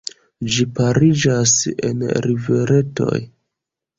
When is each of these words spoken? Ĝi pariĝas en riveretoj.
Ĝi 0.53 0.63
pariĝas 0.79 1.53
en 1.89 2.01
riveretoj. 2.27 3.21